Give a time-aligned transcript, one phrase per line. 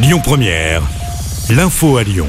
[0.00, 0.80] Lyon Première,
[1.50, 2.28] l'info à Lyon.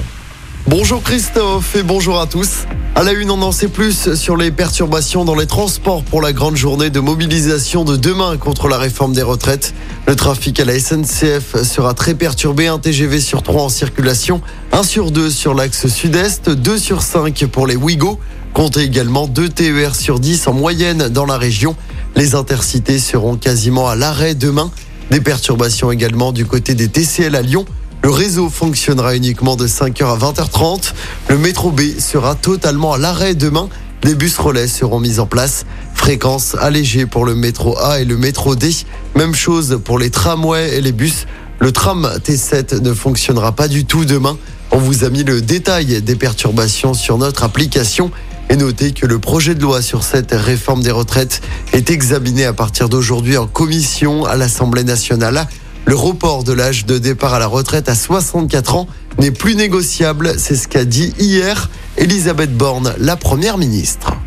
[0.65, 2.65] Bonjour Christophe et bonjour à tous.
[2.95, 6.33] À la une, on en sait plus sur les perturbations dans les transports pour la
[6.33, 9.75] grande journée de mobilisation de demain contre la réforme des retraites.
[10.07, 12.65] Le trafic à la SNCF sera très perturbé.
[12.65, 14.41] Un TGV sur 3 en circulation,
[14.71, 18.19] 1 sur 2 sur l'axe sud-est, 2 sur 5 pour les Ouigo.
[18.55, 21.75] Comptez également 2 TER sur 10 en moyenne dans la région.
[22.15, 24.71] Les intercités seront quasiment à l'arrêt demain.
[25.11, 27.65] Des perturbations également du côté des TCL à Lyon.
[28.03, 30.93] Le réseau fonctionnera uniquement de 5h à 20h30.
[31.29, 33.69] Le métro B sera totalement à l'arrêt demain.
[34.03, 35.65] Les bus relais seront mis en place.
[35.95, 38.69] Fréquence allégée pour le métro A et le métro D.
[39.15, 41.25] Même chose pour les tramways et les bus.
[41.59, 44.37] Le tram T7 ne fonctionnera pas du tout demain.
[44.71, 48.11] On vous a mis le détail des perturbations sur notre application.
[48.49, 52.53] Et notez que le projet de loi sur cette réforme des retraites est examiné à
[52.53, 55.47] partir d'aujourd'hui en commission à l'Assemblée nationale.
[55.85, 58.87] Le report de l'âge de départ à la retraite à 64 ans
[59.19, 64.18] n'est plus négociable, c'est ce qu'a dit hier Elisabeth Borne, la première ministre.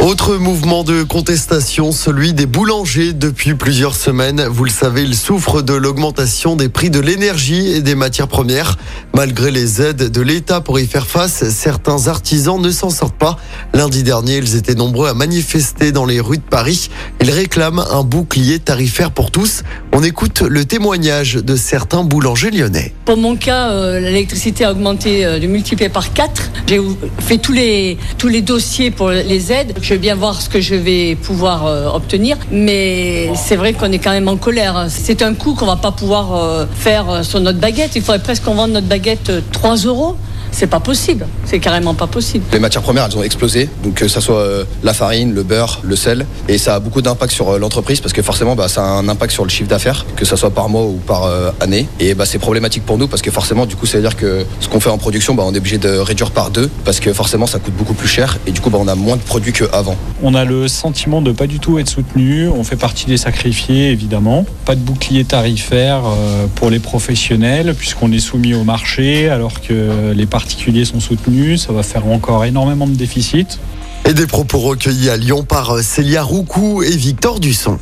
[0.00, 4.44] Autre mouvement de contestation, celui des boulangers depuis plusieurs semaines.
[4.50, 8.78] Vous le savez, ils souffrent de l'augmentation des prix de l'énergie et des matières premières.
[9.14, 13.38] Malgré les aides de l'État pour y faire face, certains artisans ne s'en sortent pas.
[13.74, 16.90] Lundi dernier, ils étaét nombreux à manifester dans les rues de Paris.
[17.20, 19.62] Ils réclament un bouclier tarifaire pour tous.
[19.92, 22.92] On écoute le témoignage de certains boulangers lyonnais.
[23.04, 26.50] Pour mon cas, euh, l'électricité a augmenté euh, multiplié par 4.
[26.66, 26.80] J'ai
[27.20, 29.74] fait tous les, tous les dossiers pour les aides.
[29.82, 32.36] Je vais bien voir ce que je vais pouvoir euh, obtenir.
[32.52, 34.86] Mais c'est vrai qu'on est quand même en colère.
[34.88, 37.96] C'est un coût qu'on va pas pouvoir euh, faire euh, sur notre baguette.
[37.96, 40.16] Il faudrait presque qu'on vende notre baguette euh, 3 euros.
[40.52, 41.26] C'est pas possible.
[41.44, 42.44] C'est carrément pas possible.
[42.52, 45.80] Les matières premières, elles ont explosé, donc que ça soit euh, la farine, le beurre,
[45.82, 48.84] le sel, et ça a beaucoup d'impact sur euh, l'entreprise parce que forcément, bah, ça
[48.84, 51.50] a un impact sur le chiffre d'affaires, que ça soit par mois ou par euh,
[51.60, 51.88] année.
[52.00, 54.44] Et bah, c'est problématique pour nous parce que forcément, du coup, ça veut dire que
[54.60, 57.12] ce qu'on fait en production, bah, on est obligé de réduire par deux parce que
[57.12, 59.52] forcément, ça coûte beaucoup plus cher et du coup, bah, on a moins de produits
[59.52, 59.96] qu'avant.
[60.22, 62.48] On a le sentiment de pas du tout être soutenu.
[62.48, 64.44] On fait partie des sacrifiés, évidemment.
[64.66, 70.12] Pas de bouclier tarifaire euh, pour les professionnels, puisqu'on est soumis au marché, alors que
[70.12, 71.62] les particuliers sont soutenus.
[71.62, 73.60] Ça va faire encore énormément de déficit.
[74.08, 77.78] Et des propos recueillis à Lyon par Célia Roucou et Victor Dusson.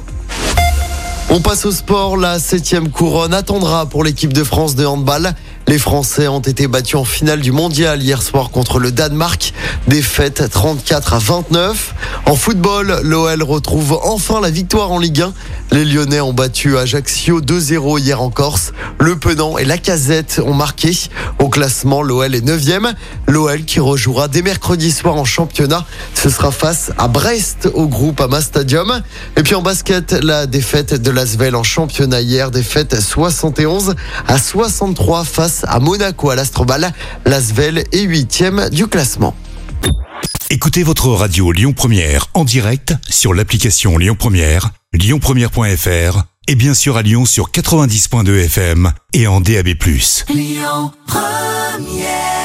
[1.30, 2.18] On passe au sport.
[2.18, 5.34] La septième couronne attendra pour l'équipe de France de handball.
[5.70, 9.54] Les Français ont été battus en finale du mondial hier soir contre le Danemark.
[9.86, 11.94] Défaite 34 à 29.
[12.26, 15.32] En football, l'OL retrouve enfin la victoire en Ligue 1.
[15.70, 18.72] Les Lyonnais ont battu Ajaccio 2-0 hier en Corse.
[18.98, 20.90] Le Penant et la Casette ont marqué.
[21.38, 22.92] Au classement, l'OL est 9e.
[23.28, 25.86] L'OL qui rejouera dès mercredi soir en championnat.
[26.14, 29.02] Ce sera face à Brest au groupe Ama Stadium.
[29.36, 32.50] Et puis en basket, la défaite de l'Asvel en championnat hier.
[32.50, 33.94] Défaite 71
[34.26, 36.92] à 63 face à Monaco à l'Astrobal.
[37.26, 39.34] L'Asvel est 8e du classement.
[40.50, 46.96] Écoutez votre radio Lyon Première en direct sur l'application Lyon Première, lyonpremière.fr et bien sûr
[46.96, 49.68] à Lyon sur 90.2 FM et en DAB+.
[50.28, 52.39] Lyon Première